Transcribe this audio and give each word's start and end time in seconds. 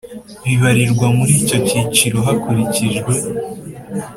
Bibarirwa 0.45 1.05
muri 1.17 1.33
icyo 1.41 1.57
cyiciro 1.67 2.17
hakurikijwe 2.27 3.13